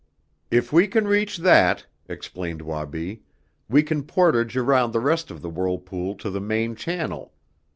[0.49, 3.21] "If we can reach that," explained Wabi,
[3.69, 7.33] "we can portage around the rest of the whirlpool to the main channel.